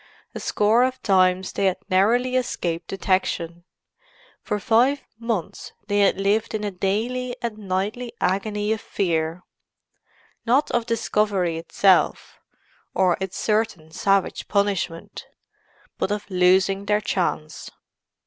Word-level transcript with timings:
A 0.33 0.39
score 0.39 0.83
of 0.83 0.99
times 1.03 1.51
they 1.51 1.67
had 1.67 1.77
narrowly 1.87 2.35
escaped 2.35 2.87
detection. 2.87 3.65
For 4.41 4.59
five 4.59 5.03
months 5.19 5.73
they 5.85 5.99
had 5.99 6.19
lived 6.19 6.55
in 6.55 6.63
a 6.63 6.71
daily 6.71 7.35
and 7.39 7.59
nightly 7.59 8.11
agony 8.19 8.71
of 8.73 8.81
fear—not 8.81 10.71
of 10.71 10.87
discovery 10.87 11.57
itself, 11.59 12.39
or 12.95 13.15
its 13.19 13.37
certain 13.37 13.91
savage 13.91 14.47
punishment, 14.47 15.27
but 15.99 16.09
of 16.09 16.27
losing 16.31 16.85
their 16.85 17.01
chance. 17.01 17.69